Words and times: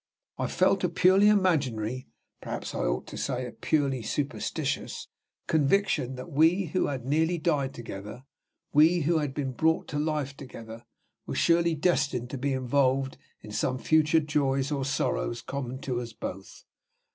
I 0.39 0.47
felt 0.47 0.83
a 0.83 0.89
purely 0.89 1.27
imaginary 1.27 2.07
(perhaps 2.41 2.73
I 2.73 2.79
ought 2.79 3.05
to 3.05 3.17
say, 3.17 3.45
a 3.45 3.51
purely 3.51 4.01
superstitious) 4.01 5.07
conviction 5.45 6.15
that 6.15 6.31
we 6.31 6.71
who 6.73 6.87
had 6.87 7.05
nearly 7.05 7.37
died 7.37 7.75
together, 7.75 8.23
we 8.73 9.01
who 9.01 9.19
had 9.19 9.35
been 9.35 9.51
brought 9.51 9.87
to 9.89 9.99
life 9.99 10.35
together, 10.35 10.85
were 11.27 11.35
surely 11.35 11.75
destined 11.75 12.31
to 12.31 12.39
be 12.39 12.51
involved 12.51 13.19
in 13.41 13.51
some 13.51 13.77
future 13.77 14.19
joys 14.19 14.71
or 14.71 14.85
sorrows 14.85 15.43
common 15.43 15.77
to 15.81 16.01
us 16.01 16.13
both. 16.13 16.63